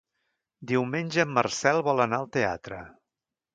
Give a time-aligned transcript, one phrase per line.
[0.71, 2.83] Diumenge en Marcel vol anar al teatre.